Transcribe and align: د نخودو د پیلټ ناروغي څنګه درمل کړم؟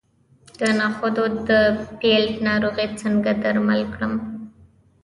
د 0.59 0.61
نخودو 0.79 1.25
د 1.49 1.51
پیلټ 1.99 2.35
ناروغي 2.47 2.87
څنګه 3.01 3.31
درمل 3.43 3.81
کړم؟ 3.93 4.13